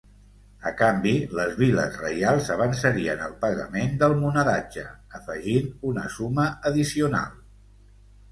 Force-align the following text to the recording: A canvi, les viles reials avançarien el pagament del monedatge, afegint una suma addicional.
A 0.67 0.69
canvi, 0.77 1.11
les 1.39 1.51
viles 1.59 1.97
reials 2.03 2.47
avançarien 2.55 3.21
el 3.27 3.35
pagament 3.43 3.93
del 4.03 4.17
monedatge, 4.23 4.85
afegint 5.21 5.67
una 5.91 6.07
suma 6.17 6.47
addicional. 6.71 7.37